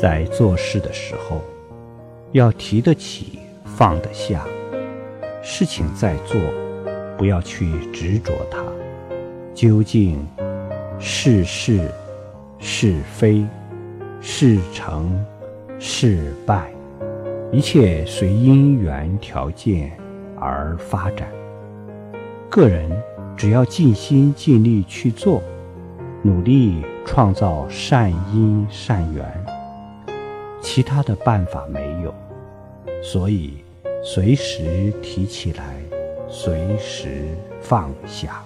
[0.00, 1.42] 在做事的时候，
[2.30, 4.46] 要提得起，放得下。
[5.42, 6.40] 事情在做，
[7.16, 8.62] 不要去执着它。
[9.54, 10.24] 究竟
[11.00, 11.90] 是是
[12.60, 13.44] 是非，
[14.20, 15.24] 是成
[15.80, 16.70] 是败，
[17.50, 19.90] 一切随因缘条件
[20.38, 21.28] 而发展。
[22.48, 22.88] 个人
[23.36, 25.42] 只要尽心尽力去做，
[26.22, 29.46] 努力创造善因善缘，
[30.60, 32.14] 其他的办法没有。
[33.02, 33.64] 所以，
[34.02, 35.76] 随时提起来，
[36.28, 37.28] 随时
[37.60, 38.42] 放下。